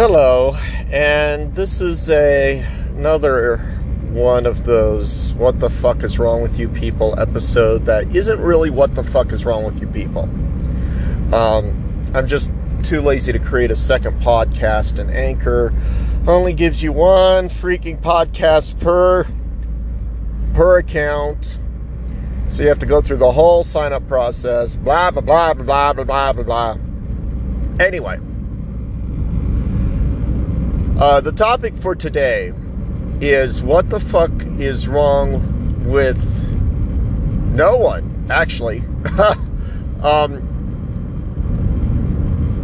Hello, 0.00 0.54
and 0.90 1.54
this 1.54 1.82
is 1.82 2.08
a 2.08 2.60
another 2.96 3.58
one 4.08 4.46
of 4.46 4.64
those 4.64 5.34
what 5.34 5.60
the 5.60 5.68
fuck 5.68 6.02
is 6.02 6.18
wrong 6.18 6.40
with 6.40 6.58
you 6.58 6.70
people 6.70 7.20
episode 7.20 7.84
that 7.84 8.16
isn't 8.16 8.40
really 8.40 8.70
what 8.70 8.94
the 8.94 9.02
fuck 9.02 9.30
is 9.30 9.44
wrong 9.44 9.62
with 9.62 9.78
you 9.78 9.86
people. 9.88 10.22
Um, 11.34 12.10
I'm 12.14 12.26
just 12.26 12.50
too 12.82 13.02
lazy 13.02 13.30
to 13.32 13.38
create 13.38 13.70
a 13.70 13.76
second 13.76 14.18
podcast 14.22 14.98
and 14.98 15.10
Anchor 15.10 15.74
only 16.26 16.54
gives 16.54 16.82
you 16.82 16.92
one 16.92 17.50
freaking 17.50 18.00
podcast 18.00 18.80
per 18.80 19.26
per 20.54 20.78
account. 20.78 21.58
So 22.48 22.62
you 22.62 22.70
have 22.70 22.78
to 22.78 22.86
go 22.86 23.02
through 23.02 23.18
the 23.18 23.32
whole 23.32 23.64
sign 23.64 23.92
up 23.92 24.08
process, 24.08 24.76
blah 24.76 25.10
blah 25.10 25.20
blah 25.20 25.52
blah 25.52 25.92
blah 25.92 26.04
blah 26.04 26.32
blah 26.32 26.42
blah. 26.42 26.78
Anyway, 27.78 28.18
uh, 31.00 31.20
the 31.20 31.32
topic 31.32 31.74
for 31.78 31.94
today 31.94 32.52
is 33.22 33.62
what 33.62 33.88
the 33.88 33.98
fuck 33.98 34.30
is 34.58 34.86
wrong 34.86 35.90
with 35.90 36.22
no 37.54 37.78
one, 37.78 38.26
actually. 38.28 38.82
um, 40.02 40.46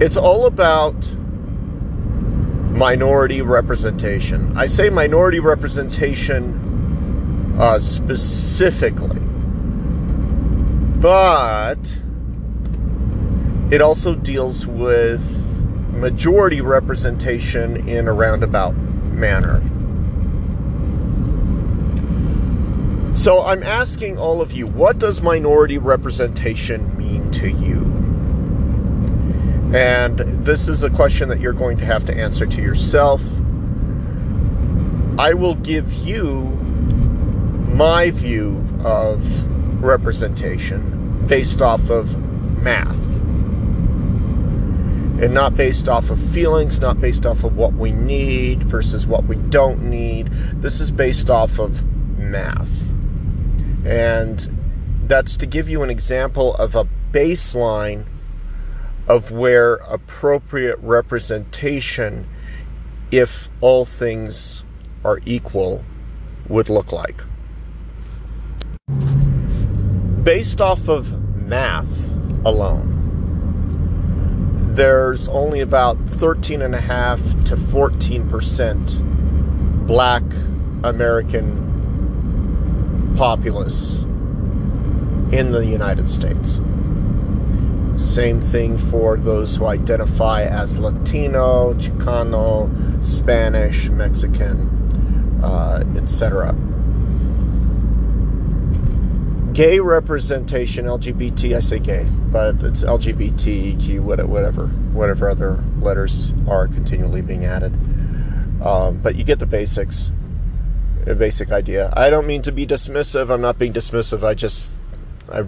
it's 0.01 0.19
all 0.19 0.45
about 0.45 0.95
minority 2.73 3.41
representation. 3.41 4.55
I 4.57 4.67
say 4.67 4.91
minority 4.91 5.41
representation 5.41 7.57
uh, 7.59 7.81
specifically, 7.81 9.21
but 11.01 11.99
it 13.71 13.81
also 13.81 14.15
deals 14.15 14.67
with 14.67 15.46
majority 15.97 16.61
representation 16.61 17.89
in 17.89 18.09
a 18.09 18.13
roundabout 18.13 18.75
manner. 18.77 19.63
So 23.17 23.43
I'm 23.43 23.63
asking 23.63 24.19
all 24.19 24.41
of 24.41 24.53
you, 24.53 24.67
what 24.67 24.99
does 24.99 25.23
minority 25.23 25.79
representation 25.79 26.97
mean 26.97 27.31
to 27.33 27.51
you? 27.51 27.85
And 29.75 30.19
this 30.45 30.69
is 30.69 30.83
a 30.83 30.91
question 30.91 31.29
that 31.31 31.41
you're 31.41 31.53
going 31.53 31.79
to 31.79 31.85
have 31.85 32.05
to 32.07 32.15
answer 32.15 32.47
to 32.47 32.63
yourself. 32.63 33.21
I 35.19 35.35
will 35.35 35.57
give 35.57 35.93
you 35.93 36.45
my 37.73 38.11
view 38.11 38.65
of 38.85 39.83
representation 39.83 41.27
based 41.27 41.61
off 41.61 41.91
of 41.91 42.17
math 42.63 42.96
and 45.21 45.33
not 45.33 45.57
based 45.57 45.89
off 45.89 46.11
of 46.11 46.21
feelings, 46.31 46.79
not 46.79 47.01
based 47.01 47.25
off 47.25 47.43
of 47.43 47.57
what 47.57 47.73
we 47.73 47.91
need 47.91 48.63
versus 48.65 49.07
what 49.07 49.25
we 49.25 49.37
don't 49.37 49.83
need. 49.83 50.31
This 50.61 50.81
is 50.81 50.93
based 50.93 51.31
off 51.31 51.59
of 51.59 51.83
math. 52.19 52.71
And 53.85 54.59
that's 55.07 55.37
to 55.39 55.47
give 55.47 55.69
you 55.69 55.83
an 55.83 55.91
example 55.91 56.55
of 56.57 56.75
a 56.75 56.87
baseline 57.13 58.05
of 59.09 59.31
where 59.31 59.75
appropriate 59.77 60.79
representation, 60.81 62.29
if 63.11 63.49
all 63.61 63.85
things 63.85 64.65
are 65.05 65.21
equal, 65.25 65.85
would 66.49 66.69
look 66.69 66.93
like. 66.93 67.23
Based 70.23 70.61
off 70.61 70.89
of 70.89 71.37
math 71.37 72.11
alone, 72.45 72.96
there's 74.77 75.27
only 75.29 75.61
about 75.63 75.97
13.5 76.05 77.49
to 77.49 77.57
14% 77.57 79.87
black 79.87 80.23
American 80.85 81.65
populace 83.17 84.03
in 85.33 85.51
the 85.51 85.65
United 85.65 86.11
States. 86.11 86.61
Same 87.97 88.43
thing 88.43 88.77
for 88.77 89.17
those 89.17 89.57
who 89.57 89.65
identify 89.65 90.43
as 90.43 90.79
Latino, 90.79 91.73
Chicano, 91.75 92.69
Spanish, 93.03 93.89
Mexican, 93.89 95.41
uh, 95.43 95.83
etc 95.97 96.55
gay 99.57 99.81
representation, 99.81 100.85
LGBT, 100.85 101.57
I 101.57 101.61
say 101.61 101.79
gay, 101.79 102.07
but 102.27 102.63
it's 102.63 102.85
LGBTQ, 102.85 104.01
whatever, 104.01 104.67
whatever 104.67 105.31
other 105.31 105.65
letters 105.79 106.35
are 106.47 106.69
continually 106.69 107.23
being 107.23 107.47
added. 107.47 107.73
Um, 108.63 108.99
but 108.99 109.17
you 109.17 109.25
get 109.25 109.39
the 109.39 109.47
basics, 109.47 110.13
a 111.07 111.15
basic 111.15 111.53
idea. 111.53 111.91
I 111.97 112.11
don't 112.11 112.27
mean 112.27 112.43
to 112.43 112.53
be 112.53 112.67
dismissive. 112.67 113.31
I'm 113.31 113.41
not 113.41 113.59
being 113.59 113.73
dismissive. 113.73 114.23
I 114.25 114.35
just, 114.35 114.75
I, 115.33 115.45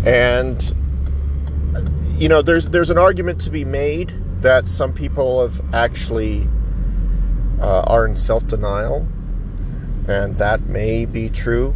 And, 0.05 0.63
you 2.17 2.29
know, 2.29 2.43
there's, 2.43 2.69
there's 2.69 2.91
an 2.91 2.99
argument 2.99 3.41
to 3.43 3.51
be 3.51 3.65
made 3.65 4.13
that 4.43 4.69
some 4.69 4.93
people 4.93 5.41
have 5.41 5.75
actually 5.75 6.47
uh, 7.61 7.83
are 7.87 8.07
in 8.07 8.17
self 8.17 8.47
denial, 8.47 9.07
and 10.09 10.37
that 10.39 10.63
may 10.63 11.05
be 11.05 11.29
true. 11.31 11.75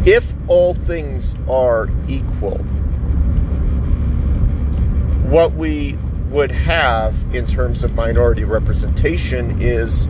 if 0.04 0.32
all 0.48 0.74
things 0.74 1.36
are 1.48 1.88
equal, 2.08 2.58
what 5.28 5.52
we 5.52 5.96
would 6.30 6.50
have 6.50 7.14
in 7.34 7.46
terms 7.46 7.84
of 7.84 7.94
minority 7.94 8.44
representation 8.44 9.60
is 9.60 10.06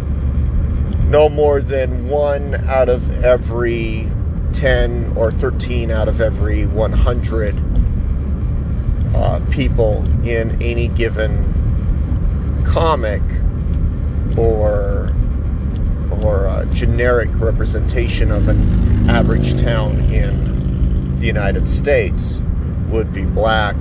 no 1.09 1.29
more 1.29 1.61
than 1.61 2.09
one 2.09 2.55
out 2.69 2.89
of 2.89 3.25
every 3.25 4.09
10 4.53 5.15
or 5.17 5.33
13 5.33 5.91
out 5.91 6.09
of 6.09 6.21
every 6.21 6.67
100 6.67 7.55
uh, 9.15 9.41
people 9.51 10.05
in 10.27 10.61
any 10.63 10.89
given 10.89 11.48
comic 12.79 13.23
or 14.39 15.13
or 16.23 16.47
a 16.47 16.65
generic 16.73 17.29
representation 17.35 18.31
of 18.31 18.47
an 18.47 19.11
average 19.11 19.61
town 19.61 19.99
in 20.13 21.19
the 21.19 21.27
United 21.27 21.67
States 21.67 22.39
would 22.89 23.13
be 23.13 23.25
black 23.25 23.75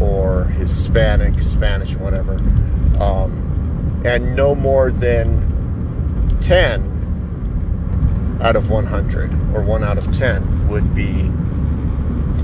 or 0.00 0.46
Hispanic, 0.46 1.38
Spanish, 1.38 1.94
whatever, 1.94 2.32
um, 2.98 4.02
and 4.04 4.34
no 4.34 4.56
more 4.56 4.90
than 4.90 6.36
10 6.40 8.40
out 8.42 8.56
of 8.56 8.70
100 8.70 9.32
or 9.54 9.62
1 9.62 9.84
out 9.84 9.98
of 9.98 10.16
10 10.16 10.68
would 10.68 10.96
be 10.96 11.30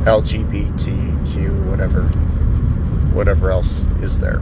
LGBTQ, 0.04 1.68
whatever, 1.68 2.02
whatever 3.12 3.50
else 3.50 3.80
is 4.00 4.20
there. 4.20 4.40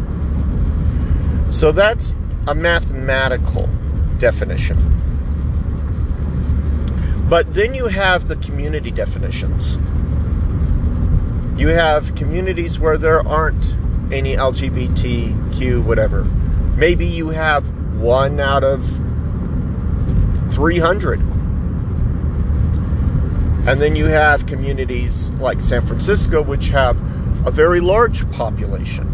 So 1.51 1.73
that's 1.73 2.15
a 2.47 2.55
mathematical 2.55 3.69
definition. 4.19 4.79
But 7.29 7.55
then 7.55 7.75
you 7.75 7.87
have 7.87 8.29
the 8.29 8.37
community 8.37 8.91
definitions. 8.91 9.77
You 11.61 11.69
have 11.69 12.15
communities 12.15 12.79
where 12.79 12.97
there 12.99 13.27
aren't 13.27 13.75
any 14.13 14.37
LGBTQ, 14.37 15.85
whatever. 15.85 16.25
Maybe 16.77 17.07
you 17.07 17.29
have 17.29 17.65
one 18.01 18.41
out 18.41 18.65
of 18.65 18.83
300. 20.55 21.21
And 23.69 23.81
then 23.81 23.95
you 23.95 24.07
have 24.07 24.47
communities 24.47 25.29
like 25.39 25.61
San 25.61 25.87
Francisco, 25.87 26.43
which 26.43 26.69
have 26.69 26.97
a 27.47 27.51
very 27.51 27.81
large 27.81 28.29
population 28.33 29.07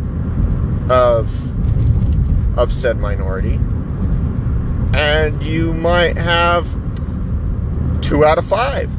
of, 0.89 1.29
of 2.57 2.73
said 2.73 2.99
minority. 2.99 3.61
And 4.95 5.43
you 5.43 5.75
might 5.75 6.17
have 6.17 6.67
two 8.03 8.25
out 8.25 8.39
of 8.39 8.47
five. 8.47 8.91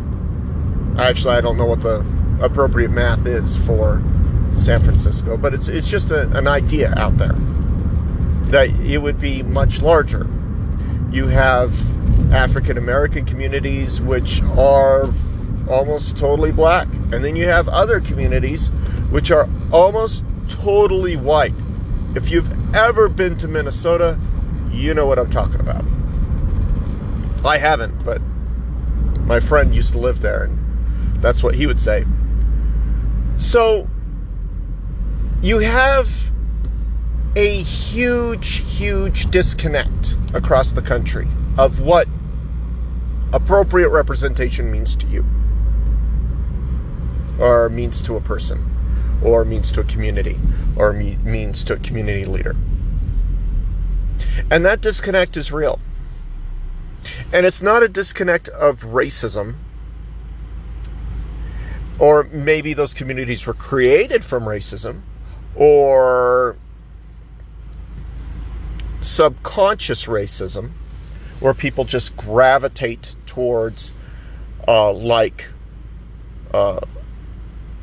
Actually, 0.99 1.35
I 1.35 1.41
don't 1.41 1.57
know 1.57 1.65
what 1.65 1.81
the 1.81 2.05
appropriate 2.41 2.91
math 2.91 3.25
is 3.25 3.57
for 3.57 4.01
San 4.55 4.81
Francisco, 4.81 5.37
but 5.37 5.53
it's 5.53 5.67
it's 5.67 5.87
just 5.87 6.11
a, 6.11 6.29
an 6.37 6.47
idea 6.47 6.93
out 6.97 7.17
there 7.17 7.35
that 8.49 8.69
it 8.81 8.97
would 8.97 9.19
be 9.19 9.43
much 9.43 9.81
larger. 9.81 10.27
You 11.11 11.27
have 11.27 11.73
African 12.33 12.77
American 12.77 13.25
communities 13.25 14.01
which 14.01 14.41
are 14.57 15.09
almost 15.69 16.17
totally 16.17 16.51
black, 16.51 16.87
and 17.11 17.23
then 17.23 17.35
you 17.35 17.45
have 17.45 17.67
other 17.67 17.99
communities 17.99 18.69
which 19.09 19.31
are 19.31 19.47
almost 19.71 20.23
totally 20.49 21.15
white. 21.15 21.53
If 22.15 22.29
you've 22.29 22.51
ever 22.73 23.09
been 23.09 23.37
to 23.37 23.47
Minnesota, 23.47 24.19
you 24.71 24.93
know 24.93 25.05
what 25.05 25.19
I'm 25.19 25.29
talking 25.29 25.59
about. 25.59 25.85
I 27.45 27.57
haven't, 27.57 28.03
but 28.03 28.21
my 29.25 29.39
friend 29.39 29.73
used 29.73 29.93
to 29.93 29.99
live 29.99 30.21
there, 30.21 30.43
and 30.43 31.21
that's 31.21 31.43
what 31.43 31.55
he 31.55 31.67
would 31.67 31.79
say. 31.79 32.05
So, 33.37 33.87
you 35.41 35.59
have 35.59 36.09
a 37.35 37.61
huge, 37.61 38.57
huge 38.57 39.29
disconnect 39.29 40.15
across 40.33 40.71
the 40.71 40.81
country 40.81 41.27
of 41.57 41.79
what 41.79 42.07
appropriate 43.33 43.89
representation 43.89 44.71
means 44.71 44.95
to 44.95 45.05
you, 45.07 45.25
or 47.39 47.69
means 47.69 48.01
to 48.01 48.15
a 48.15 48.21
person, 48.21 48.63
or 49.23 49.45
means 49.45 49.71
to 49.73 49.81
a 49.81 49.83
community, 49.83 50.37
or 50.75 50.93
me- 50.93 51.17
means 51.23 51.63
to 51.65 51.73
a 51.73 51.77
community 51.77 52.25
leader. 52.25 52.55
And 54.49 54.65
that 54.65 54.81
disconnect 54.81 55.37
is 55.37 55.51
real. 55.51 55.79
And 57.31 57.45
it's 57.45 57.61
not 57.61 57.83
a 57.83 57.87
disconnect 57.87 58.49
of 58.49 58.81
racism, 58.81 59.55
or 61.99 62.23
maybe 62.25 62.73
those 62.73 62.93
communities 62.93 63.45
were 63.47 63.53
created 63.53 64.23
from 64.23 64.43
racism, 64.43 65.01
or 65.55 66.57
subconscious 69.01 70.05
racism, 70.05 70.71
where 71.39 71.53
people 71.53 71.85
just 71.85 72.15
gravitate 72.17 73.15
towards 73.25 73.91
uh, 74.67 74.91
like, 74.91 75.45
uh, 76.53 76.79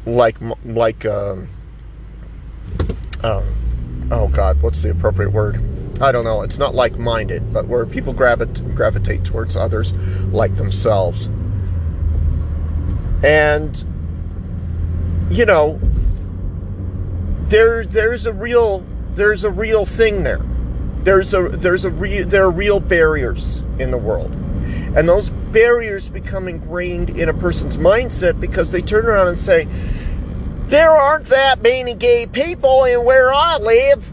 like, 0.07 0.37
like, 0.65 1.05
um, 1.07 1.49
um, 3.23 4.09
oh 4.11 4.29
God, 4.29 4.61
what's 4.63 4.83
the 4.83 4.91
appropriate 4.91 5.31
word? 5.31 5.61
I 6.01 6.13
don't 6.13 6.25
know. 6.25 6.43
It's 6.43 6.59
not 6.59 6.75
like 6.75 6.99
minded, 6.99 7.53
but 7.53 7.67
where 7.67 7.87
people 7.87 8.13
gravitate, 8.13 8.75
gravitate 8.75 9.25
towards 9.25 9.57
others 9.57 9.93
like 10.33 10.57
themselves. 10.57 11.29
And, 13.23 13.83
you 15.31 15.47
know, 15.47 15.81
there 17.49 17.85
there's 17.85 18.27
a 18.27 18.33
real 18.33 18.85
there's 19.15 19.45
a 19.45 19.51
real 19.51 19.87
thing 19.87 20.25
there. 20.25 20.43
There's 20.99 21.33
a 21.33 21.49
there's 21.49 21.85
a 21.85 21.91
re, 21.91 22.23
there 22.23 22.45
are 22.45 22.51
real 22.51 22.81
barriers 22.81 23.63
in 23.79 23.91
the 23.91 23.99
world. 23.99 24.33
And 24.97 25.09
those 25.09 25.31
barriers 25.31 26.09
become 26.09 26.49
ingrained 26.49 27.11
in 27.11 27.29
a 27.29 27.35
person's 27.35 27.77
mindset 27.77 28.41
because 28.41 28.71
they 28.73 28.83
turn 28.83 29.07
around 29.07 29.29
and 29.29 29.39
say, 29.39 29.67
There 30.75 30.91
aren't 30.91 31.27
that 31.27 31.63
many 31.63 31.95
gay 31.95 32.27
people 32.27 32.83
in 32.83 33.05
where 33.05 33.33
I 33.33 33.59
live. 33.59 34.05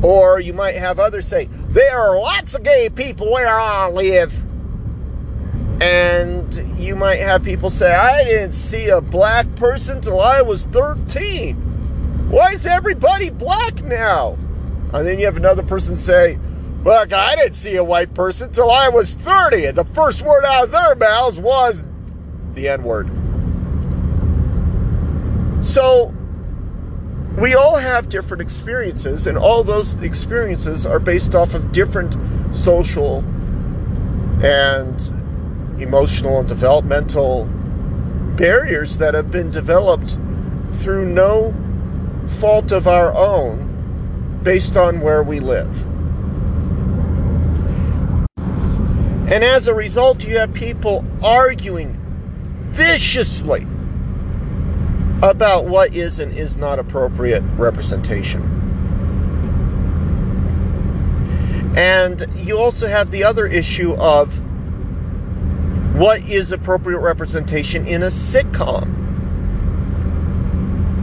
Or 0.00 0.38
you 0.38 0.52
might 0.52 0.76
have 0.76 1.00
others 1.00 1.26
say, 1.26 1.46
There 1.70 1.98
are 1.98 2.16
lots 2.16 2.54
of 2.54 2.62
gay 2.62 2.88
people 2.88 3.32
where 3.32 3.48
I 3.48 3.88
live. 3.88 4.32
And 5.82 6.80
you 6.80 6.94
might 6.94 7.18
have 7.18 7.42
people 7.42 7.70
say, 7.70 7.92
I 7.92 8.22
didn't 8.22 8.52
see 8.52 8.88
a 8.90 9.00
black 9.00 9.52
person 9.56 10.00
till 10.00 10.20
I 10.20 10.42
was 10.42 10.66
13. 10.66 11.56
Why 12.30 12.52
is 12.52 12.64
everybody 12.64 13.30
black 13.30 13.82
now? 13.82 14.38
And 14.94 15.04
then 15.04 15.18
you 15.18 15.24
have 15.24 15.36
another 15.36 15.64
person 15.64 15.96
say, 15.96 16.38
Look, 16.84 17.12
I 17.12 17.34
didn't 17.34 17.54
see 17.54 17.74
a 17.74 17.82
white 17.82 18.14
person 18.14 18.52
till 18.52 18.70
I 18.70 18.90
was 18.90 19.14
30. 19.14 19.64
And 19.64 19.76
the 19.76 19.86
first 19.86 20.22
word 20.22 20.44
out 20.44 20.66
of 20.66 20.70
their 20.70 20.94
mouths 20.94 21.40
was 21.40 21.84
the 22.54 22.68
N 22.68 22.84
word. 22.84 23.10
So, 25.62 26.12
we 27.38 27.54
all 27.54 27.76
have 27.76 28.08
different 28.08 28.42
experiences, 28.42 29.26
and 29.26 29.38
all 29.38 29.64
those 29.64 29.94
experiences 29.94 30.84
are 30.84 30.98
based 30.98 31.34
off 31.34 31.54
of 31.54 31.72
different 31.72 32.14
social 32.54 33.24
and 34.44 35.00
emotional 35.80 36.40
and 36.40 36.48
developmental 36.48 37.46
barriers 38.36 38.98
that 38.98 39.14
have 39.14 39.30
been 39.30 39.50
developed 39.50 40.18
through 40.80 41.06
no 41.06 41.54
fault 42.40 42.72
of 42.72 42.86
our 42.86 43.14
own 43.14 44.40
based 44.42 44.76
on 44.76 45.00
where 45.00 45.22
we 45.22 45.40
live. 45.40 45.70
And 49.30 49.44
as 49.44 49.68
a 49.68 49.74
result, 49.74 50.24
you 50.24 50.36
have 50.38 50.52
people 50.52 51.04
arguing 51.22 51.98
viciously 52.72 53.66
about 55.22 55.66
what 55.66 55.94
is 55.94 56.18
and 56.18 56.36
is 56.36 56.56
not 56.56 56.80
appropriate 56.80 57.42
representation. 57.56 58.42
And 61.76 62.26
you 62.36 62.58
also 62.58 62.88
have 62.88 63.12
the 63.12 63.22
other 63.24 63.46
issue 63.46 63.94
of 63.94 64.36
what 65.94 66.20
is 66.22 66.50
appropriate 66.50 66.98
representation 66.98 67.86
in 67.86 68.02
a 68.02 68.08
sitcom. 68.08 68.98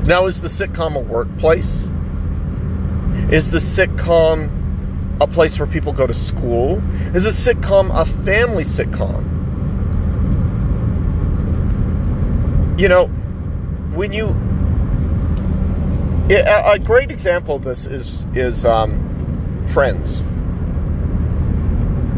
Now, 0.06 0.26
is 0.26 0.42
the 0.42 0.50
sitcom 0.50 0.96
a 0.96 1.00
workplace? 1.00 1.88
Is 3.32 3.50
the 3.50 3.60
sitcom 3.60 4.50
a 5.22 5.28
place 5.28 5.58
where 5.58 5.68
people 5.68 5.94
go 5.94 6.06
to 6.06 6.14
school? 6.14 6.82
Is 7.16 7.26
a 7.26 7.54
sitcom 7.54 7.90
a 7.94 8.06
family 8.24 8.64
sitcom? 8.64 9.38
You 12.80 12.90
know, 12.90 13.12
when 14.00 14.14
you 14.14 14.28
a, 16.34 16.80
great 16.80 17.12
example 17.12 17.58
of 17.58 17.66
this 17.66 17.86
is 17.86 18.26
is 18.34 18.64
um, 18.64 19.06
Friends. 19.74 20.22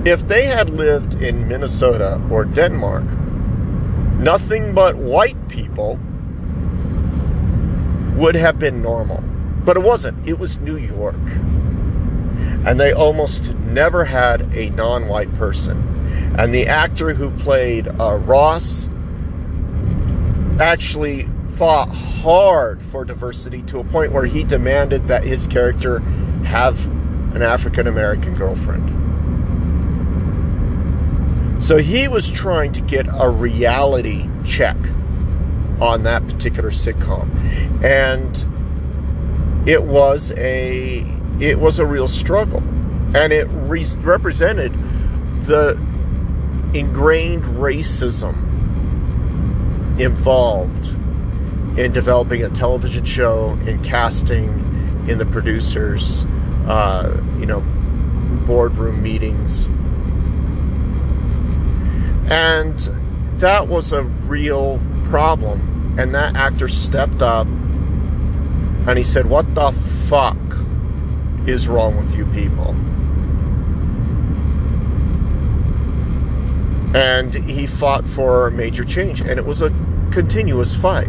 If 0.06 0.28
they 0.28 0.46
had 0.46 0.70
lived 0.70 1.16
in 1.24 1.48
Minnesota 1.48 2.22
or 2.30 2.46
Denmark, 2.46 3.06
nothing 4.20 4.76
but 4.76 4.96
white 4.96 5.48
people 5.48 6.00
would 8.16 8.36
have 8.36 8.60
been 8.60 8.84
normal. 8.84 9.24
But 9.66 9.76
it 9.76 9.82
wasn't. 9.82 10.28
It 10.28 10.38
was 10.38 10.60
New 10.60 10.78
York. 10.78 11.16
And 12.64 12.80
they 12.80 12.94
almost 12.94 13.56
never 13.56 14.06
had 14.06 14.42
a 14.54 14.70
non 14.70 15.08
white 15.08 15.34
person. 15.36 16.36
And 16.38 16.54
the 16.54 16.68
actor 16.68 17.16
who 17.16 17.32
played 17.32 17.88
uh, 17.88 18.18
Ross 18.18 18.88
actually 20.60 21.28
fought 21.56 21.90
hard 21.90 22.82
for 22.84 23.06
diversity 23.06 23.62
to 23.64 23.80
a 23.80 23.84
point 23.84 24.12
where 24.12 24.26
he 24.26 24.44
demanded 24.44 25.08
that 25.08 25.24
his 25.24 25.48
character 25.48 26.00
have 26.46 26.86
an 27.36 27.42
African 27.42 27.88
American 27.88 28.36
girlfriend. 28.36 28.90
So 31.64 31.78
he 31.78 32.08
was 32.08 32.30
trying 32.30 32.74
to 32.74 32.82
get 32.82 33.06
a 33.12 33.30
reality 33.30 34.28
check 34.46 34.76
on 35.80 36.04
that 36.04 36.28
particular 36.28 36.72
sitcom, 36.72 37.30
and 37.84 38.36
it 39.68 39.84
was 39.84 40.32
a 40.38 41.06
it 41.40 41.60
was 41.60 41.80
a 41.80 41.86
real 41.86 42.08
struggle, 42.08 42.64
and 43.16 43.32
it 43.32 43.48
re- 43.52 43.86
represented 44.02 44.74
the 45.46 45.78
ingrained 46.74 47.44
racism 47.44 48.36
involved 50.00 50.90
in 51.78 51.94
developing 51.94 52.44
a 52.44 52.50
television 52.50 53.06
show, 53.06 53.58
in 53.66 53.82
casting, 53.84 54.50
in 55.08 55.18
the 55.18 55.26
producers, 55.26 56.24
uh, 56.68 57.22
you 57.40 57.46
know, 57.46 57.62
boardroom 58.46 59.02
meetings. 59.02 59.66
And 62.30 62.78
that 63.40 63.68
was 63.68 63.92
a 63.92 64.04
real 64.04 64.80
problem. 65.06 65.96
And 66.00 66.16
that 66.16 66.36
actor 66.36 66.68
stepped 66.68 67.22
up 67.22 67.48
and 68.88 68.98
he 68.98 69.04
said, 69.04 69.28
What 69.28 69.54
the 69.54 69.74
fuck 70.08 70.38
is 71.46 71.68
wrong 71.68 71.98
with 71.98 72.16
you 72.16 72.26
people? 72.28 72.76
And 76.96 77.34
he 77.34 77.68
fought 77.68 78.06
for 78.06 78.50
major 78.52 78.84
change. 78.84 79.22
And 79.22 79.32
it 79.32 79.46
was 79.46 79.62
a 79.62 79.70
continuous 80.12 80.76
fight. 80.76 81.08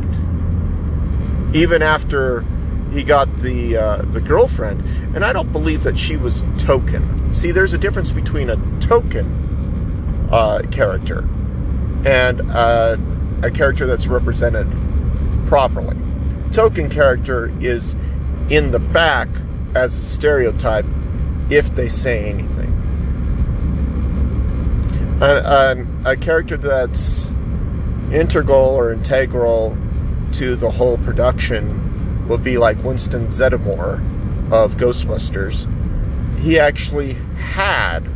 Even 1.55 1.83
after 1.83 2.45
he 2.93 3.03
got 3.03 3.29
the 3.41 3.77
uh, 3.77 4.03
the 4.03 4.21
girlfriend, 4.21 4.81
and 5.15 5.25
I 5.25 5.33
don't 5.33 5.53
believe 5.53 5.83
that 5.85 5.97
she 5.97 6.17
was 6.17 6.45
token. 6.59 7.35
See, 7.35 7.51
there's 7.51 7.73
a 7.73 7.79
difference 7.79 8.11
between 8.11 8.51
a 8.51 8.57
token 8.81 10.29
uh, 10.31 10.63
character 10.71 11.27
and 12.05 12.41
uh, 12.51 12.97
a 13.43 13.51
character 13.51 13.87
that's 13.87 14.07
represented 14.07 14.67
properly. 15.47 15.97
Token 16.53 16.91
character 16.91 17.53
is 17.61 17.95
in 18.51 18.71
the 18.71 18.79
back 18.79 19.29
as 19.75 19.95
a 19.95 20.07
stereotype 20.07 20.85
if 21.51 21.75
they 21.75 21.89
say 21.89 22.29
anything. 22.31 22.71
A, 25.21 25.87
a, 26.05 26.13
a 26.13 26.17
character 26.17 26.57
that's 26.57 27.27
integral 28.11 28.59
or 28.59 28.93
integral 28.93 29.77
to 30.35 30.57
the 30.57 30.71
whole 30.71 30.99
production 30.99 32.29
would 32.29 32.45
be 32.45 32.59
like 32.59 32.83
Winston 32.83 33.29
Zeddemore 33.29 34.01
of 34.53 34.77
Ghostbusters. 34.77 35.69
He 36.41 36.59
actually 36.59 37.15
had 37.37 38.07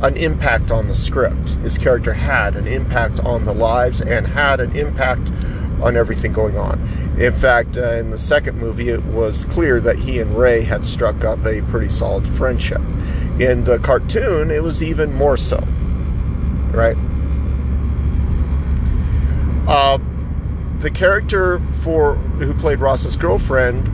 an 0.00 0.16
impact 0.16 0.70
on 0.70 0.88
the 0.88 0.94
script. 0.94 1.50
His 1.62 1.78
character 1.78 2.12
had 2.12 2.56
an 2.56 2.66
impact 2.66 3.20
on 3.20 3.44
the 3.44 3.54
lives 3.54 4.00
and 4.00 4.26
had 4.26 4.60
an 4.60 4.76
impact 4.76 5.30
on 5.82 5.96
everything 5.96 6.32
going 6.32 6.56
on. 6.56 6.80
In 7.18 7.32
fact, 7.38 7.76
uh, 7.76 7.92
in 7.92 8.10
the 8.10 8.18
second 8.18 8.58
movie, 8.58 8.88
it 8.88 9.04
was 9.04 9.44
clear 9.44 9.80
that 9.80 9.98
he 9.98 10.18
and 10.18 10.36
Ray 10.36 10.62
had 10.62 10.86
struck 10.86 11.24
up 11.24 11.44
a 11.46 11.62
pretty 11.62 11.88
solid 11.88 12.26
friendship. 12.36 12.80
In 13.38 13.64
the 13.64 13.78
cartoon, 13.78 14.50
it 14.50 14.62
was 14.62 14.82
even 14.82 15.12
more 15.12 15.36
so. 15.36 15.62
Right? 16.72 16.96
Uh, 19.66 19.98
the 20.84 20.90
character 20.90 21.60
for 21.80 22.14
who 22.14 22.52
played 22.52 22.78
Ross's 22.78 23.16
girlfriend, 23.16 23.88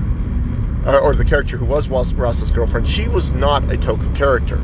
uh, 0.85 0.99
or 0.99 1.15
the 1.15 1.25
character 1.25 1.57
who 1.57 1.65
was 1.65 1.87
Ross's 1.89 2.51
girlfriend, 2.51 2.89
she 2.89 3.07
was 3.07 3.31
not 3.31 3.71
a 3.71 3.77
token 3.77 4.15
character. 4.17 4.57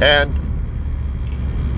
And, 0.00 0.32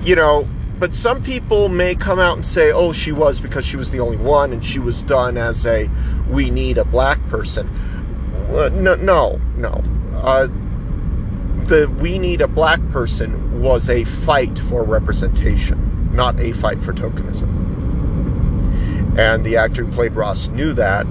you 0.05 0.15
know, 0.15 0.47
but 0.77 0.93
some 0.93 1.23
people 1.23 1.69
may 1.69 1.95
come 1.95 2.19
out 2.19 2.35
and 2.35 2.45
say, 2.45 2.71
oh, 2.71 2.93
she 2.93 3.11
was 3.11 3.39
because 3.39 3.65
she 3.65 3.77
was 3.77 3.89
the 3.89 3.99
only 3.99 4.17
one 4.17 4.53
and 4.53 4.63
she 4.63 4.77
was 4.77 5.01
done 5.01 5.35
as 5.35 5.65
a 5.65 5.89
we 6.29 6.51
need 6.51 6.77
a 6.77 6.85
black 6.85 7.19
person. 7.29 7.67
Uh, 8.49 8.69
no, 8.69 8.93
no, 8.93 9.41
no. 9.55 9.83
Uh, 10.21 10.47
the 11.65 11.89
we 11.99 12.19
need 12.19 12.41
a 12.41 12.47
black 12.47 12.79
person 12.91 13.59
was 13.59 13.89
a 13.89 14.03
fight 14.03 14.59
for 14.59 14.83
representation, 14.83 16.15
not 16.15 16.39
a 16.39 16.53
fight 16.53 16.79
for 16.81 16.93
tokenism. 16.93 17.62
And 19.17 19.45
the 19.45 19.57
actor 19.57 19.85
who 19.85 19.91
played 19.91 20.13
Ross 20.13 20.47
knew 20.47 20.73
that, 20.73 21.05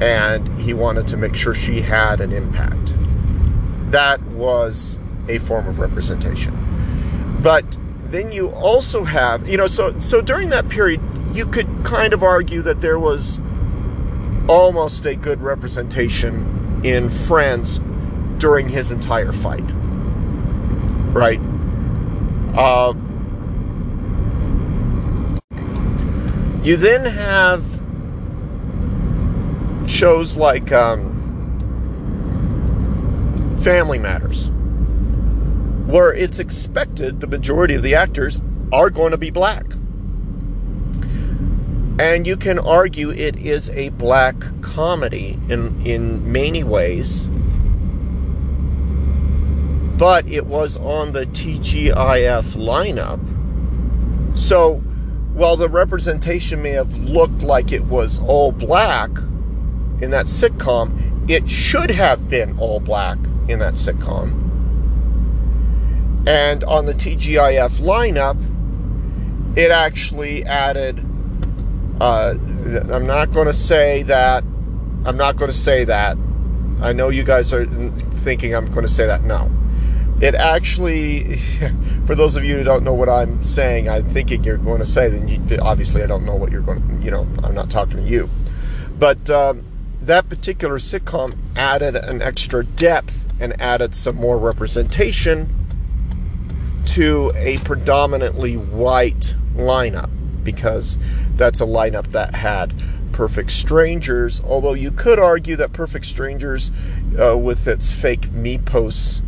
and 0.00 0.46
he 0.60 0.74
wanted 0.74 1.08
to 1.08 1.16
make 1.16 1.34
sure 1.34 1.54
she 1.54 1.80
had 1.80 2.20
an 2.20 2.32
impact. 2.32 2.92
That 3.90 4.22
was 4.22 4.98
a 5.28 5.38
form 5.40 5.66
of 5.66 5.78
representation. 5.78 7.38
But 7.42 7.64
then 8.10 8.30
you 8.30 8.50
also 8.50 9.04
have, 9.04 9.48
you 9.48 9.56
know, 9.56 9.66
so 9.66 9.98
so 9.98 10.20
during 10.20 10.50
that 10.50 10.68
period, 10.68 11.00
you 11.32 11.46
could 11.46 11.68
kind 11.84 12.12
of 12.12 12.22
argue 12.22 12.62
that 12.62 12.80
there 12.80 12.98
was 12.98 13.40
almost 14.48 15.04
a 15.04 15.14
good 15.16 15.40
representation 15.40 16.80
in 16.84 17.10
Friends 17.10 17.80
during 18.38 18.68
his 18.68 18.92
entire 18.92 19.32
fight. 19.32 19.64
Right? 21.12 21.40
Uh, 22.56 22.94
You 26.66 26.76
then 26.76 27.04
have 27.04 27.64
shows 29.88 30.36
like 30.36 30.72
um, 30.72 31.12
Family 33.62 34.00
Matters, 34.00 34.48
where 35.86 36.12
it's 36.12 36.40
expected 36.40 37.20
the 37.20 37.28
majority 37.28 37.76
of 37.76 37.84
the 37.84 37.94
actors 37.94 38.40
are 38.72 38.90
going 38.90 39.12
to 39.12 39.16
be 39.16 39.30
black. 39.30 39.64
And 42.00 42.26
you 42.26 42.36
can 42.36 42.58
argue 42.58 43.10
it 43.10 43.38
is 43.38 43.70
a 43.70 43.90
black 43.90 44.34
comedy 44.60 45.38
in, 45.48 45.86
in 45.86 46.32
many 46.32 46.64
ways. 46.64 47.26
But 49.96 50.26
it 50.26 50.46
was 50.46 50.76
on 50.78 51.12
the 51.12 51.26
TGIF 51.26 52.42
lineup. 52.56 53.20
So 54.36 54.82
while 55.36 55.58
the 55.58 55.68
representation 55.68 56.62
may 56.62 56.70
have 56.70 56.96
looked 56.96 57.42
like 57.42 57.70
it 57.70 57.84
was 57.84 58.18
all 58.20 58.52
black 58.52 59.10
in 60.00 60.10
that 60.10 60.24
sitcom, 60.24 61.30
it 61.30 61.46
should 61.46 61.90
have 61.90 62.26
been 62.30 62.58
all 62.58 62.80
black 62.80 63.18
in 63.46 63.58
that 63.58 63.74
sitcom. 63.74 64.32
And 66.26 66.64
on 66.64 66.86
the 66.86 66.94
TGIF 66.94 67.72
lineup, 67.80 68.38
it 69.58 69.70
actually 69.70 70.42
added. 70.46 71.00
Uh, 72.00 72.34
I'm 72.90 73.06
not 73.06 73.30
going 73.30 73.46
to 73.46 73.54
say 73.54 74.04
that. 74.04 74.42
I'm 75.04 75.18
not 75.18 75.36
going 75.36 75.50
to 75.50 75.56
say 75.56 75.84
that. 75.84 76.16
I 76.80 76.94
know 76.94 77.10
you 77.10 77.24
guys 77.24 77.52
are 77.52 77.66
thinking 78.24 78.54
I'm 78.54 78.66
going 78.72 78.86
to 78.86 78.92
say 78.92 79.06
that. 79.06 79.22
No 79.22 79.50
it 80.20 80.34
actually, 80.34 81.36
for 82.06 82.14
those 82.14 82.36
of 82.36 82.44
you 82.44 82.56
who 82.56 82.64
don't 82.64 82.84
know 82.84 82.94
what 82.94 83.08
I'm 83.08 83.42
saying, 83.42 83.88
I'm 83.88 84.08
thinking 84.10 84.44
you're 84.44 84.56
going 84.56 84.80
to 84.80 84.86
say, 84.86 85.08
then 85.08 85.28
you, 85.28 85.58
obviously 85.60 86.02
I 86.02 86.06
don't 86.06 86.24
know 86.24 86.34
what 86.34 86.50
you're 86.50 86.62
going 86.62 86.80
to, 86.80 87.04
you 87.04 87.10
know, 87.10 87.26
I'm 87.42 87.54
not 87.54 87.70
talking 87.70 87.98
to 87.98 88.02
you. 88.02 88.28
But 88.98 89.28
um, 89.28 89.64
that 90.02 90.28
particular 90.28 90.78
sitcom 90.78 91.36
added 91.56 91.96
an 91.96 92.22
extra 92.22 92.64
depth 92.64 93.26
and 93.40 93.60
added 93.60 93.94
some 93.94 94.16
more 94.16 94.38
representation 94.38 95.52
to 96.86 97.32
a 97.34 97.58
predominantly 97.58 98.56
white 98.56 99.34
lineup 99.54 100.10
because 100.42 100.96
that's 101.34 101.60
a 101.60 101.66
lineup 101.66 102.12
that 102.12 102.34
had 102.34 102.72
Perfect 103.12 103.50
Strangers, 103.50 104.40
although 104.44 104.74
you 104.74 104.90
could 104.90 105.18
argue 105.18 105.56
that 105.56 105.72
Perfect 105.72 106.06
Strangers, 106.06 106.70
uh, 107.20 107.36
with 107.36 107.66
its 107.66 107.90
fake 107.90 108.30
me 108.30 108.58
posts, 108.58 109.22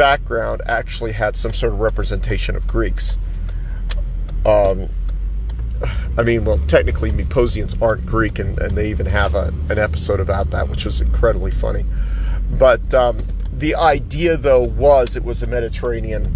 background 0.00 0.62
actually 0.64 1.12
had 1.12 1.36
some 1.36 1.52
sort 1.52 1.74
of 1.74 1.78
representation 1.78 2.56
of 2.56 2.66
Greeks. 2.66 3.18
Um, 4.46 4.88
I 6.16 6.22
mean, 6.22 6.46
well, 6.46 6.58
technically, 6.68 7.10
Myposians 7.10 7.80
aren't 7.82 8.06
Greek, 8.06 8.38
and, 8.38 8.58
and 8.60 8.78
they 8.78 8.88
even 8.88 9.04
have 9.04 9.34
a, 9.34 9.52
an 9.68 9.78
episode 9.78 10.18
about 10.18 10.52
that, 10.52 10.70
which 10.70 10.86
was 10.86 11.02
incredibly 11.02 11.50
funny. 11.50 11.84
But 12.52 12.94
um, 12.94 13.18
the 13.52 13.74
idea, 13.74 14.38
though, 14.38 14.62
was 14.62 15.16
it 15.16 15.24
was 15.24 15.42
a 15.42 15.46
Mediterranean 15.46 16.34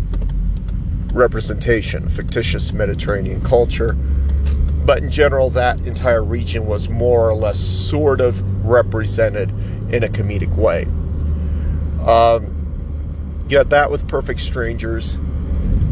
representation, 1.14 2.10
fictitious 2.10 2.74
Mediterranean 2.74 3.40
culture. 3.40 3.94
But 4.84 4.98
in 4.98 5.08
general, 5.08 5.48
that 5.50 5.78
entire 5.86 6.22
region 6.22 6.66
was 6.66 6.90
more 6.90 7.30
or 7.30 7.34
less 7.34 7.58
sort 7.58 8.20
of 8.20 8.42
represented 8.62 9.48
in 9.90 10.04
a 10.04 10.08
comedic 10.08 10.54
way. 10.54 10.84
Um, 12.06 12.53
Get 13.48 13.70
that 13.70 13.90
with 13.90 14.08
Perfect 14.08 14.40
Strangers. 14.40 15.18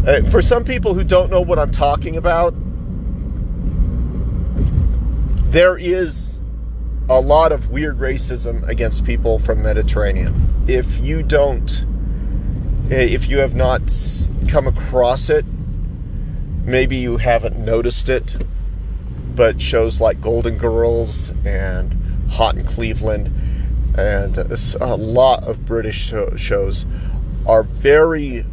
Uh, 0.07 0.23
for 0.31 0.43
some 0.43 0.65
people 0.65 0.95
who 0.95 1.05
don't 1.05 1.31
know 1.31 1.41
what 1.41 1.59
I'm 1.59 1.71
talking 1.71 2.17
about, 2.17 2.55
there 5.53 5.77
is 5.77 6.41
a 7.09 7.21
lot 7.21 7.53
of 7.53 7.71
weird 7.71 7.99
racism 7.99 8.67
against 8.69 9.05
people 9.05 9.39
from 9.39 9.63
Mediterranean. 9.63 10.65
If 10.67 10.99
you 11.01 11.23
don't, 11.23 11.85
eh, 12.91 13.05
if 13.11 13.29
you 13.29 13.39
have 13.39 13.55
not 13.55 13.83
come 14.49 14.67
across 14.67 15.29
it, 15.29 15.45
maybe 16.65 16.97
you 16.97 17.19
haven't 17.19 17.59
noticed 17.59 18.09
it. 18.09 18.45
but 19.35 19.59
shows 19.61 19.99
like 19.99 20.21
Golden 20.21 20.59
Girls 20.59 21.33
and 21.47 21.95
Hot 22.33 22.55
in 22.55 22.67
Cleveland 22.67 23.31
and 23.97 24.37
a 24.39 24.95
lot 24.95 25.45
of 25.45 25.65
British 25.67 26.13
shows 26.37 26.87
are 27.47 27.63
very 27.63 28.45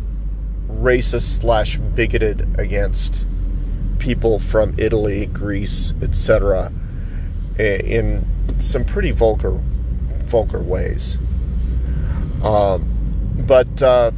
racist 0.68 1.42
slash 1.42 1.78
bigoted 1.78 2.60
against 2.60 3.26
people 4.00 4.40
from 4.40 4.74
Italy, 4.78 5.28
Greece, 5.28 5.94
etc. 6.02 6.72
in 7.58 8.26
some 8.60 8.86
pretty 8.86 9.12
vulgar, 9.12 9.60
vulgar 10.24 10.60
ways. 10.60 11.18
Um, 12.44 12.86
but 13.46 13.82
uh, 13.82 14.12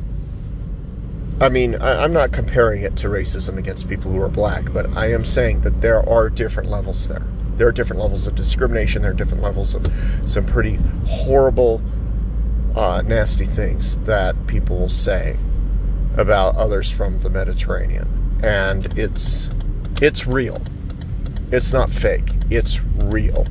I 1.42 1.50
mean, 1.50 1.76
I, 1.76 2.04
am 2.04 2.14
not 2.14 2.32
comparing 2.32 2.84
it 2.84 2.96
to 2.98 3.08
racism 3.08 3.58
against 3.58 3.90
people 3.90 4.12
who 4.12 4.22
are 4.22 4.30
black, 4.30 4.72
but 4.72 4.86
I 4.96 5.12
am 5.12 5.26
saying 5.26 5.62
that 5.62 5.82
there 5.82 6.08
are 6.08 6.30
different 6.30 6.70
levels 6.70 7.08
there. 7.08 7.26
There 7.58 7.68
are 7.68 7.72
different 7.72 8.02
levels 8.02 8.28
of 8.28 8.36
discrimination. 8.36 9.02
There 9.02 9.10
are 9.10 9.16
different 9.16 9.42
levels 9.42 9.74
of 9.74 9.92
some 10.26 10.46
pretty 10.46 10.76
horrible, 11.08 11.82
uh, 12.76 13.02
nasty 13.06 13.46
things 13.46 13.98
that 13.98 14.36
people 14.48 14.90
say 14.90 15.38
about 16.18 16.56
others 16.56 16.92
from 16.92 17.20
the 17.20 17.30
Mediterranean, 17.30 18.40
and 18.44 18.98
it's 18.98 19.50
it's 20.02 20.26
real. 20.26 20.62
It's 21.52 21.74
not 21.74 21.90
fake. 21.90 22.30
It's 22.50 22.82
real. 22.84 23.48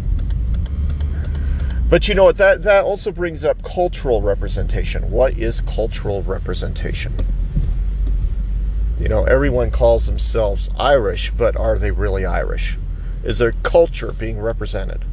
But 1.89 2.07
you 2.07 2.15
know 2.15 2.25
what? 2.25 2.37
That 2.37 2.63
that 2.63 2.85
also 2.85 3.11
brings 3.11 3.45
up 3.45 3.63
cultural 3.63 4.23
representation. 4.23 5.11
What 5.11 5.37
is 5.37 5.61
cultural 5.61 6.23
representation? 6.23 7.15
You 8.99 9.09
know, 9.09 9.25
everyone 9.25 9.71
calls 9.71 10.07
themselves 10.07 10.69
Irish, 10.79 11.31
but 11.31 11.57
are 11.57 11.79
they 11.79 11.91
really 11.91 12.25
Irish? 12.25 12.79
Is 13.25 13.39
their 13.39 13.53
culture 13.53 14.13
being 14.13 14.39
represented? 14.41 15.05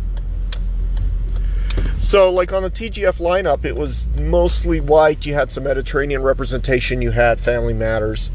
So, 2.00 2.32
like 2.32 2.54
on 2.54 2.64
the 2.64 2.70
TGF 2.70 3.20
lineup, 3.20 3.66
it 3.66 3.76
was 3.76 4.08
mostly 4.16 4.80
white. 4.80 5.26
You 5.26 5.34
had 5.34 5.52
some 5.52 5.64
Mediterranean 5.64 6.22
representation. 6.22 7.02
You 7.02 7.12
had 7.12 7.40
Family 7.40 7.74
Matters, 7.74 8.30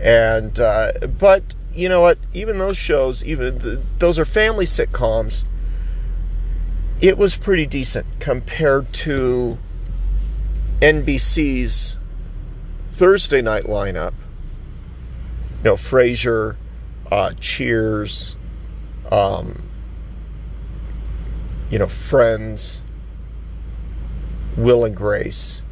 and 0.00 0.58
uh, 0.58 0.92
but 1.18 1.54
you 1.74 1.88
know 1.88 2.00
what? 2.00 2.18
Even 2.32 2.58
those 2.58 2.76
shows, 2.76 3.24
even 3.24 3.58
the, 3.58 3.82
those 3.98 4.18
are 4.18 4.24
family 4.24 4.66
sitcoms. 4.66 5.44
It 7.00 7.18
was 7.18 7.36
pretty 7.36 7.66
decent 7.66 8.06
compared 8.18 8.92
to 8.92 9.58
NBC's 10.80 11.96
Thursday 12.90 13.42
night 13.42 13.64
lineup 13.64 14.14
you 15.58 15.64
know, 15.64 15.74
Frasier, 15.74 16.56
uh, 17.10 17.32
Cheers, 17.40 18.36
um, 19.10 19.68
you 21.70 21.78
know, 21.78 21.88
Friends, 21.88 22.80
Will 24.58 24.84
and 24.84 24.96
Grace. 24.96 25.62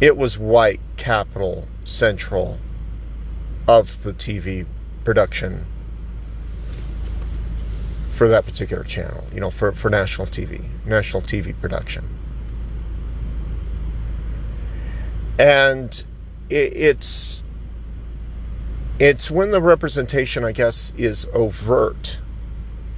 It 0.00 0.16
was 0.18 0.38
white 0.38 0.80
capital 0.98 1.66
central 1.84 2.58
of 3.66 4.02
the 4.02 4.12
TV 4.12 4.66
production 5.04 5.64
for 8.12 8.28
that 8.28 8.44
particular 8.44 8.84
channel, 8.84 9.24
you 9.32 9.40
know, 9.40 9.50
for, 9.50 9.72
for 9.72 9.88
national 9.88 10.26
TV, 10.26 10.62
national 10.84 11.22
TV 11.22 11.58
production. 11.58 12.06
And 15.38 16.04
it, 16.50 16.76
it's 16.76 17.42
it's 18.98 19.30
when 19.30 19.50
the 19.50 19.62
representation, 19.62 20.44
I 20.44 20.52
guess, 20.52 20.92
is 20.96 21.26
overt 21.32 22.18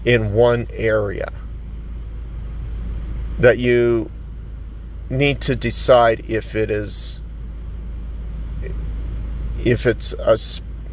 in 0.05 0.35
one 0.35 0.67
area 0.73 1.33
that 3.39 3.59
you 3.59 4.11
need 5.11 5.41
to 5.41 5.55
decide 5.55 6.29
if 6.29 6.55
it 6.55 6.71
is 6.71 7.21
if 9.65 9.87
it's 9.87 10.13
a 10.15 10.39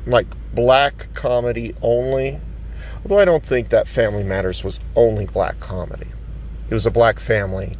like 0.06 0.28
black 0.54 1.14
comedy 1.14 1.74
only. 1.82 2.40
Although 3.04 3.20
i 3.20 3.26
don't 3.26 3.46
think 3.46 3.70
that 3.70 3.88
family 3.88 4.24
matters 4.24 4.64
was 4.64 4.80
only 4.96 5.26
black 5.26 5.60
comedy. 5.60 6.08
It 6.70 6.74
was 6.74 6.86
a 6.86 6.92
black 6.92 7.20
family 7.20 7.78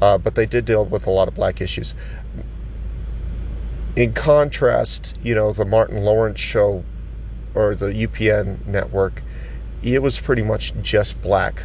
uh, 0.00 0.18
but 0.18 0.34
they 0.34 0.46
did 0.46 0.64
deal 0.64 0.84
with 0.84 1.06
a 1.06 1.10
lot 1.10 1.28
of 1.28 1.34
black 1.34 1.60
issues. 1.60 1.94
In 3.96 4.12
contrast, 4.12 5.18
you 5.22 5.34
know, 5.34 5.52
the 5.52 5.64
Martin 5.64 6.04
Lawrence 6.04 6.40
show 6.40 6.84
or 7.54 7.74
the 7.74 7.86
UPN 7.86 8.64
network, 8.66 9.22
it 9.82 10.02
was 10.02 10.20
pretty 10.20 10.42
much 10.42 10.72
just 10.82 11.20
black 11.20 11.62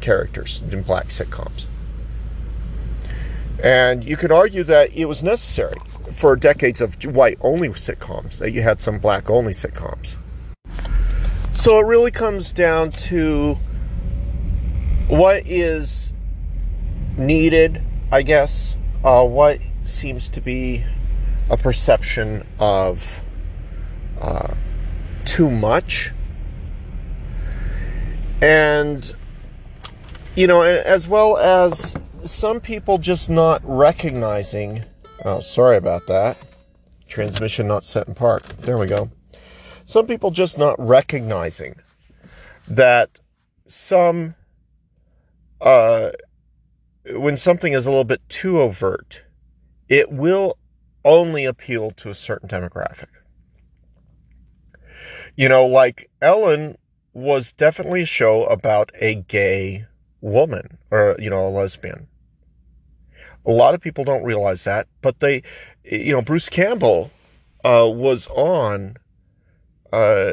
characters 0.00 0.62
in 0.70 0.82
black 0.82 1.06
sitcoms. 1.06 1.66
And 3.62 4.04
you 4.04 4.16
could 4.16 4.32
argue 4.32 4.64
that 4.64 4.96
it 4.96 5.04
was 5.04 5.22
necessary 5.22 5.76
for 6.14 6.34
decades 6.34 6.80
of 6.80 7.02
white 7.04 7.38
only 7.40 7.68
sitcoms, 7.68 8.38
that 8.38 8.52
you 8.52 8.62
had 8.62 8.80
some 8.80 8.98
black 8.98 9.28
only 9.28 9.52
sitcoms. 9.52 10.16
So 11.52 11.78
it 11.78 11.84
really 11.84 12.10
comes 12.10 12.52
down 12.52 12.90
to 12.92 13.58
what 15.08 15.46
is 15.46 16.12
needed, 17.18 17.82
I 18.10 18.22
guess, 18.22 18.76
uh, 19.04 19.24
what 19.24 19.60
seems 19.82 20.28
to 20.30 20.40
be 20.40 20.84
a 21.50 21.56
perception 21.56 22.46
of 22.58 23.20
uh, 24.20 24.54
too 25.24 25.50
much. 25.50 26.12
And, 28.40 29.14
you 30.36 30.46
know, 30.46 30.62
as 30.62 31.08
well 31.08 31.36
as 31.36 31.96
some 32.24 32.60
people 32.60 32.98
just 32.98 33.28
not 33.28 33.60
recognizing. 33.64 34.84
Oh, 35.24 35.40
sorry 35.40 35.76
about 35.76 36.06
that. 36.06 36.38
Transmission 37.08 37.66
not 37.66 37.84
set 37.84 38.06
in 38.06 38.14
park. 38.14 38.44
There 38.60 38.78
we 38.78 38.86
go. 38.86 39.10
Some 39.84 40.06
people 40.06 40.30
just 40.30 40.56
not 40.56 40.76
recognizing 40.78 41.76
that 42.68 43.18
some, 43.66 44.36
uh, 45.60 46.10
when 47.12 47.36
something 47.36 47.72
is 47.72 47.86
a 47.86 47.90
little 47.90 48.04
bit 48.04 48.20
too 48.28 48.60
overt, 48.60 49.22
it 49.88 50.12
will 50.12 50.56
only 51.04 51.44
appeal 51.44 51.90
to 51.92 52.08
a 52.08 52.14
certain 52.14 52.48
demographic. 52.48 53.08
You 55.34 55.48
know, 55.48 55.66
like 55.66 56.08
Ellen 56.22 56.76
was 57.12 57.52
definitely 57.52 58.02
a 58.02 58.06
show 58.06 58.44
about 58.44 58.92
a 58.94 59.16
gay 59.16 59.86
woman 60.20 60.78
or, 60.90 61.16
you 61.18 61.30
know, 61.30 61.46
a 61.46 61.50
lesbian. 61.50 62.08
A 63.46 63.52
lot 63.52 63.74
of 63.74 63.80
people 63.80 64.04
don't 64.04 64.24
realize 64.24 64.64
that, 64.64 64.86
but 65.00 65.20
they, 65.20 65.42
you 65.84 66.12
know, 66.12 66.22
Bruce 66.22 66.48
Campbell 66.48 67.10
uh, 67.64 67.88
was 67.88 68.26
on 68.28 68.96
uh, 69.92 70.32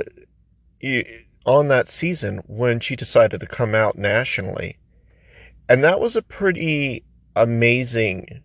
on 1.46 1.68
that 1.70 1.88
season 1.88 2.44
when 2.48 2.80
she 2.80 2.96
decided 2.96 3.40
to 3.40 3.48
come 3.48 3.74
out 3.74 3.98
nationally. 3.98 4.78
And 5.70 5.84
that 5.84 6.00
was 6.00 6.16
a 6.16 6.22
pretty 6.22 7.04
amazing 7.36 8.44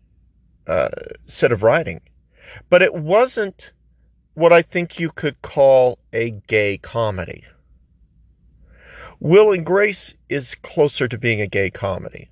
uh, 0.66 0.88
set 1.26 1.52
of 1.52 1.62
writing. 1.62 2.00
But 2.70 2.82
it 2.82 2.94
wasn't 2.94 3.72
what 4.34 4.52
I 4.52 4.62
think 4.62 4.98
you 4.98 5.10
could 5.10 5.42
call 5.42 5.98
a 6.12 6.30
gay 6.30 6.78
comedy. 6.78 7.44
Will 9.24 9.52
and 9.52 9.64
Grace 9.64 10.14
is 10.28 10.56
closer 10.56 11.06
to 11.06 11.16
being 11.16 11.40
a 11.40 11.46
gay 11.46 11.70
comedy. 11.70 12.28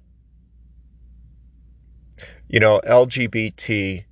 You 2.49 2.59
know, 2.59 2.81
LGBT 2.85 4.07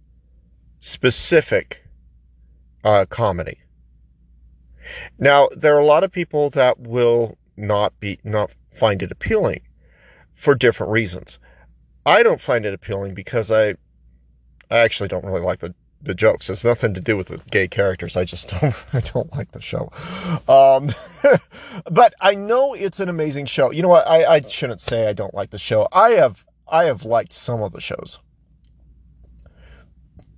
specific 0.78 1.82
uh, 2.84 3.04
comedy. 3.10 3.58
Now, 5.18 5.48
there 5.56 5.74
are 5.74 5.80
a 5.80 5.84
lot 5.84 6.04
of 6.04 6.12
people 6.12 6.50
that 6.50 6.78
will 6.78 7.36
not 7.56 7.98
be 7.98 8.20
not 8.22 8.52
find 8.72 9.02
it 9.02 9.10
appealing 9.10 9.62
for 10.36 10.54
different 10.54 10.92
reasons. 10.92 11.40
I 12.06 12.22
don't 12.22 12.40
find 12.40 12.64
it 12.64 12.74
appealing 12.74 13.12
because 13.12 13.50
I 13.50 13.70
I 14.70 14.78
actually 14.78 15.08
don't 15.08 15.24
really 15.24 15.40
like 15.40 15.58
the 15.58 15.74
the 16.00 16.14
jokes. 16.14 16.48
It's 16.48 16.64
nothing 16.64 16.94
to 16.94 17.00
do 17.00 17.16
with 17.16 17.28
the 17.28 17.38
gay 17.50 17.68
characters. 17.68 18.16
I 18.16 18.24
just 18.24 18.48
don't 18.48 18.74
I 18.92 19.00
don't 19.00 19.32
like 19.34 19.52
the 19.52 19.60
show. 19.60 19.90
Um, 20.48 20.92
but 21.90 22.14
I 22.20 22.34
know 22.34 22.74
it's 22.74 23.00
an 23.00 23.08
amazing 23.08 23.46
show. 23.46 23.70
You 23.70 23.82
know 23.82 23.88
what? 23.88 24.06
I, 24.06 24.24
I 24.24 24.40
shouldn't 24.42 24.80
say 24.80 25.08
I 25.08 25.12
don't 25.12 25.34
like 25.34 25.50
the 25.50 25.58
show. 25.58 25.88
I 25.92 26.10
have 26.10 26.44
I 26.68 26.84
have 26.84 27.04
liked 27.04 27.32
some 27.32 27.62
of 27.62 27.72
the 27.72 27.80
shows. 27.80 28.18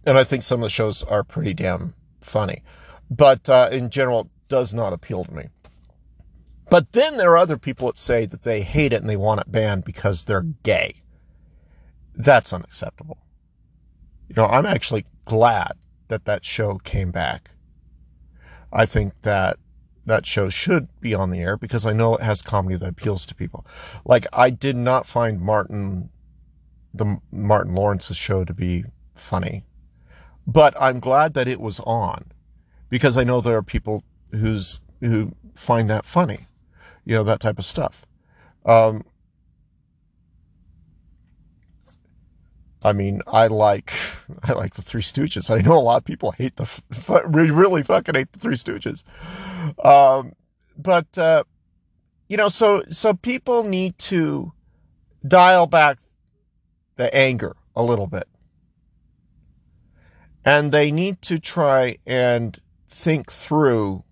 And 0.06 0.16
I 0.16 0.24
think 0.24 0.42
some 0.42 0.60
of 0.60 0.64
the 0.64 0.70
shows 0.70 1.02
are 1.02 1.22
pretty 1.22 1.52
damn 1.52 1.94
funny. 2.20 2.62
But 3.10 3.48
uh, 3.48 3.68
in 3.70 3.90
general, 3.90 4.30
does 4.48 4.72
not 4.72 4.92
appeal 4.92 5.24
to 5.24 5.32
me. 5.32 5.48
But 6.70 6.92
then 6.92 7.16
there 7.16 7.32
are 7.32 7.38
other 7.38 7.58
people 7.58 7.88
that 7.88 7.98
say 7.98 8.26
that 8.26 8.44
they 8.44 8.62
hate 8.62 8.92
it 8.92 9.00
and 9.00 9.10
they 9.10 9.16
want 9.16 9.40
it 9.40 9.50
banned 9.50 9.84
because 9.84 10.24
they're 10.24 10.42
gay. 10.62 11.02
That's 12.14 12.52
unacceptable. 12.52 13.18
You 14.30 14.36
know, 14.36 14.46
I'm 14.46 14.64
actually 14.64 15.06
glad 15.24 15.72
that 16.06 16.24
that 16.24 16.44
show 16.44 16.76
came 16.78 17.10
back. 17.10 17.50
I 18.72 18.86
think 18.86 19.12
that 19.22 19.58
that 20.06 20.24
show 20.24 20.48
should 20.48 20.88
be 21.00 21.14
on 21.14 21.30
the 21.30 21.40
air 21.40 21.56
because 21.56 21.84
I 21.84 21.92
know 21.92 22.14
it 22.14 22.22
has 22.22 22.40
comedy 22.40 22.76
that 22.76 22.90
appeals 22.90 23.26
to 23.26 23.34
people. 23.34 23.66
Like 24.04 24.26
I 24.32 24.50
did 24.50 24.76
not 24.76 25.08
find 25.08 25.40
Martin 25.40 26.10
the 26.94 27.18
Martin 27.32 27.74
Lawrence's 27.74 28.16
show 28.16 28.44
to 28.44 28.54
be 28.54 28.84
funny. 29.16 29.64
But 30.46 30.74
I'm 30.80 31.00
glad 31.00 31.34
that 31.34 31.48
it 31.48 31.60
was 31.60 31.80
on 31.80 32.26
because 32.88 33.18
I 33.18 33.24
know 33.24 33.40
there 33.40 33.56
are 33.56 33.64
people 33.64 34.04
who's 34.30 34.80
who 35.00 35.34
find 35.56 35.90
that 35.90 36.06
funny. 36.06 36.46
You 37.04 37.16
know, 37.16 37.24
that 37.24 37.40
type 37.40 37.58
of 37.58 37.64
stuff. 37.64 38.06
Um, 38.64 39.04
I 42.82 42.92
mean, 42.92 43.22
I 43.26 43.46
like 43.46 43.92
I 44.42 44.52
like 44.52 44.74
the 44.74 44.82
Three 44.82 45.02
Stooges. 45.02 45.54
I 45.54 45.60
know 45.60 45.76
a 45.76 45.80
lot 45.80 45.98
of 45.98 46.04
people 46.04 46.32
hate 46.32 46.56
the 46.56 46.68
really 47.26 47.82
fucking 47.82 48.14
hate 48.14 48.32
the 48.32 48.38
Three 48.38 48.56
Stooges, 48.56 49.04
um, 49.84 50.32
but 50.76 51.16
uh, 51.18 51.44
you 52.28 52.36
know, 52.36 52.48
so 52.48 52.82
so 52.88 53.14
people 53.14 53.64
need 53.64 53.98
to 53.98 54.52
dial 55.26 55.66
back 55.66 55.98
the 56.96 57.14
anger 57.14 57.56
a 57.76 57.82
little 57.82 58.06
bit, 58.06 58.28
and 60.44 60.72
they 60.72 60.90
need 60.90 61.20
to 61.22 61.38
try 61.38 61.98
and 62.06 62.60
think 62.88 63.30
through 63.30 64.04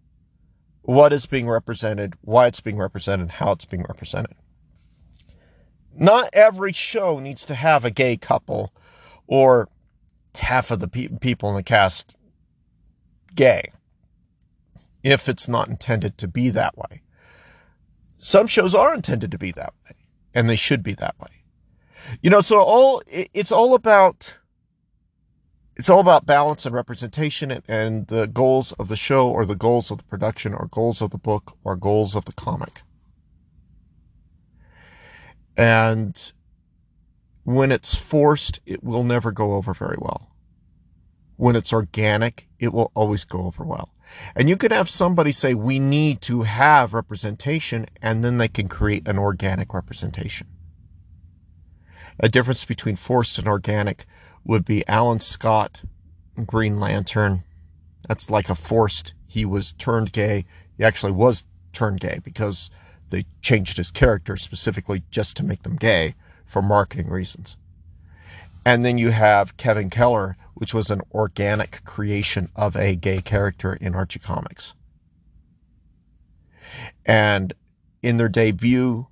what 0.83 1.13
is 1.13 1.27
being 1.27 1.47
represented, 1.47 2.15
why 2.23 2.47
it's 2.47 2.61
being 2.61 2.79
represented, 2.79 3.33
how 3.33 3.53
it's 3.53 3.67
being 3.67 3.85
represented. 3.87 4.35
Not 6.01 6.31
every 6.33 6.73
show 6.73 7.19
needs 7.19 7.45
to 7.47 7.57
have 7.57 7.85
a 7.85 7.91
gay 7.91 8.17
couple 8.17 8.73
or 9.27 9.69
half 10.37 10.71
of 10.71 10.79
the 10.79 10.87
pe- 10.87 11.09
people 11.09 11.51
in 11.51 11.57
the 11.57 11.63
cast 11.65 12.15
gay 13.35 13.73
if 15.03 15.29
it's 15.29 15.49
not 15.49 15.69
intended 15.69 16.17
to 16.19 16.29
be 16.29 16.51
that 16.51 16.79
way. 16.79 17.03
Some 18.19 18.47
shows 18.47 18.75
are 18.75 18.95
intended 18.95 19.33
to 19.33 19.39
be 19.39 19.51
that 19.53 19.75
way 19.85 19.97
and 20.33 20.49
they 20.49 20.57
should 20.57 20.85
be 20.85 20.95
that 20.95 21.19
way. 21.21 21.43
You 22.23 22.31
know, 22.31 22.41
so 22.41 22.61
all 22.61 23.03
it's 23.09 23.51
all 23.51 23.75
about 23.75 24.39
it's 25.77 25.89
all 25.89 26.01
about 26.01 26.27
balance 26.27 26.65
and 26.65 26.75
representation 26.75 27.51
and, 27.51 27.63
and 27.69 28.07
the 28.07 28.27
goals 28.27 28.71
of 28.73 28.89
the 28.89 28.97
show 28.97 29.29
or 29.29 29.45
the 29.45 29.57
goals 29.57 29.91
of 29.91 29.99
the 29.99 30.05
production 30.05 30.55
or 30.55 30.69
goals 30.71 31.03
of 31.03 31.11
the 31.11 31.19
book 31.19 31.57
or 31.65 31.75
goals 31.75 32.15
of 32.15 32.25
the 32.25 32.33
comic. 32.33 32.83
And 35.59 36.33
when 37.43 37.73
it's 37.73 37.95
forced, 37.97 38.61
it 38.65 38.85
will 38.85 39.03
never 39.03 39.33
go 39.33 39.55
over 39.55 39.75
very 39.75 39.97
well. 39.99 40.31
When 41.37 41.57
it's 41.57 41.73
organic, 41.73 42.47
it 42.61 42.73
will 42.73 42.93
always 42.95 43.25
go 43.25 43.43
over 43.43 43.65
well. 43.65 43.93
And 44.37 44.49
you 44.49 44.57
could 44.57 44.73
have 44.73 44.89
somebody 44.89 45.33
say, 45.33 45.55
we 45.55 45.79
need 45.79 46.23
to 46.23 46.43
have 46.43 46.95
representation, 46.95 47.87
and 48.01 48.23
then 48.23 48.39
they 48.39 48.49
can 48.49 48.69
create 48.69 49.07
an 49.09 49.19
organic 49.19 49.75
representation. 49.75 50.47
A 52.21 52.29
difference 52.29 52.65
between 52.65 52.97
forced 52.97 53.39
and 53.39 53.49
organic 53.49 54.07
would 54.45 54.65
be 54.65 54.87
Alan 54.87 55.21
Scott, 55.21 55.83
Green 56.47 56.79
Lantern. 56.79 57.45
That's 58.07 58.31
like 58.31 58.49
a 58.49 58.55
forced, 58.55 59.13
he 59.27 59.45
was 59.45 59.73
turned 59.75 60.13
gay. 60.13 60.45
He 60.77 60.85
actually 60.85 61.13
was 61.13 61.45
turned 61.73 62.01
gay 62.01 62.21
because 62.23 62.71
they 63.11 63.27
changed 63.41 63.77
his 63.77 63.91
character 63.91 64.37
specifically 64.37 65.03
just 65.11 65.37
to 65.37 65.45
make 65.45 65.63
them 65.63 65.77
gay 65.77 66.15
for 66.45 66.63
marketing 66.63 67.09
reasons. 67.09 67.57
And 68.65 68.85
then 68.85 68.99
you 68.99 69.11
have 69.11 69.57
Kevin 69.57 69.91
Keller, 69.91 70.37
which 70.55 70.75
was 70.75 70.91
an 70.91 71.01
organic 71.13 71.85
creation 71.85 72.51
of 72.55 72.77
a 72.77 72.97
gay 72.97 73.21
character 73.21 73.75
in 73.75 73.95
Archie 73.95 74.19
Comics. 74.19 74.75
And 77.07 77.55
in 78.03 78.17
their 78.17 78.29
debut 78.29 79.07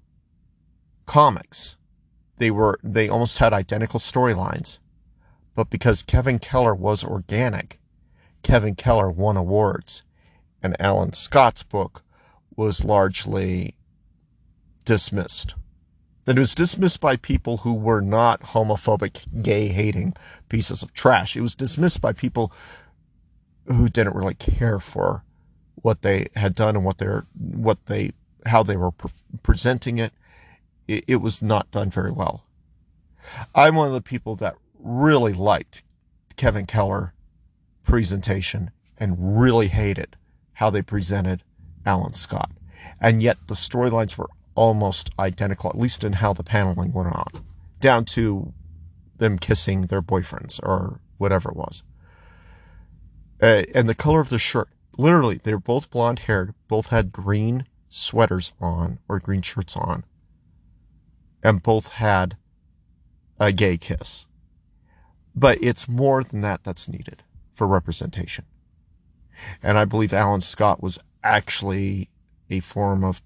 comics, 1.06 1.76
they 2.38 2.50
were 2.50 2.78
they 2.82 3.08
almost 3.08 3.38
had 3.38 3.52
identical 3.52 3.98
storylines. 3.98 4.78
But 5.54 5.70
because 5.70 6.02
Kevin 6.02 6.38
Keller 6.38 6.74
was 6.74 7.02
organic, 7.02 7.78
Kevin 8.42 8.74
Keller 8.74 9.10
won 9.10 9.36
awards. 9.36 10.02
And 10.62 10.76
Alan 10.80 11.12
Scott's 11.12 11.62
book 11.62 12.02
was 12.56 12.84
largely 12.84 13.76
dismissed. 14.86 15.54
That 16.24 16.38
it 16.38 16.40
was 16.40 16.54
dismissed 16.54 17.00
by 17.00 17.16
people 17.16 17.58
who 17.58 17.74
were 17.74 18.00
not 18.00 18.40
homophobic, 18.40 19.42
gay 19.42 19.68
hating 19.68 20.14
pieces 20.48 20.82
of 20.82 20.94
trash. 20.94 21.36
It 21.36 21.42
was 21.42 21.54
dismissed 21.54 22.00
by 22.00 22.12
people 22.14 22.50
who 23.66 23.88
didn't 23.88 24.16
really 24.16 24.34
care 24.34 24.80
for 24.80 25.22
what 25.76 26.00
they 26.00 26.28
had 26.34 26.54
done 26.54 26.74
and 26.74 26.84
what 26.84 26.98
they're, 26.98 27.26
what 27.34 27.84
they, 27.86 28.12
how 28.46 28.62
they 28.62 28.76
were 28.76 28.90
pre- 28.90 29.10
presenting 29.42 29.98
it. 29.98 30.12
it. 30.88 31.04
It 31.06 31.16
was 31.16 31.42
not 31.42 31.70
done 31.70 31.90
very 31.90 32.10
well. 32.10 32.44
I'm 33.54 33.74
one 33.74 33.88
of 33.88 33.92
the 33.92 34.00
people 34.00 34.34
that 34.36 34.56
really 34.78 35.32
liked 35.32 35.82
Kevin 36.36 36.66
Keller 36.66 37.12
presentation 37.84 38.70
and 38.98 39.40
really 39.40 39.68
hated 39.68 40.16
how 40.54 40.70
they 40.70 40.82
presented 40.82 41.42
Alan 41.84 42.14
Scott. 42.14 42.50
And 43.00 43.22
yet 43.22 43.36
the 43.46 43.54
storylines 43.54 44.16
were 44.16 44.30
almost 44.56 45.10
identical, 45.18 45.70
at 45.70 45.78
least 45.78 46.02
in 46.02 46.14
how 46.14 46.32
the 46.32 46.42
paneling 46.42 46.92
went 46.92 47.14
on, 47.14 47.26
down 47.80 48.04
to 48.04 48.52
them 49.18 49.38
kissing 49.38 49.82
their 49.82 50.02
boyfriends 50.02 50.60
or 50.62 51.00
whatever 51.18 51.50
it 51.50 51.56
was. 51.56 51.82
Uh, 53.40 53.62
and 53.74 53.88
the 53.88 53.94
color 53.94 54.20
of 54.20 54.30
the 54.30 54.38
shirt, 54.38 54.68
literally, 54.96 55.40
they 55.42 55.52
were 55.52 55.60
both 55.60 55.90
blonde 55.90 56.20
haired, 56.20 56.54
both 56.68 56.88
had 56.88 57.12
green 57.12 57.66
sweaters 57.88 58.52
on 58.60 58.98
or 59.08 59.20
green 59.20 59.42
shirts 59.42 59.76
on, 59.76 60.04
and 61.42 61.62
both 61.62 61.88
had 61.88 62.36
a 63.38 63.52
gay 63.52 63.76
kiss. 63.76 64.26
But 65.34 65.58
it's 65.62 65.86
more 65.86 66.24
than 66.24 66.40
that 66.40 66.64
that's 66.64 66.88
needed 66.88 67.22
for 67.54 67.66
representation. 67.66 68.46
And 69.62 69.78
I 69.78 69.84
believe 69.84 70.14
Alan 70.14 70.40
Scott 70.40 70.82
was 70.82 70.98
actually 71.22 72.08
a 72.48 72.60
form 72.60 73.04
of 73.04 73.20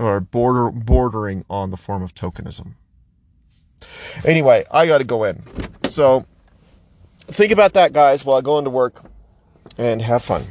or 0.00 0.18
border 0.18 0.70
bordering 0.70 1.44
on 1.50 1.70
the 1.70 1.76
form 1.76 2.02
of 2.02 2.14
tokenism. 2.14 2.72
Anyway, 4.24 4.64
I 4.70 4.86
got 4.86 4.98
to 4.98 5.04
go 5.04 5.24
in. 5.24 5.42
So 5.86 6.24
think 7.26 7.52
about 7.52 7.74
that, 7.74 7.92
guys, 7.92 8.24
while 8.24 8.38
I 8.38 8.40
go 8.40 8.58
into 8.58 8.70
work 8.70 9.02
and 9.76 10.00
have 10.00 10.22
fun. 10.22 10.46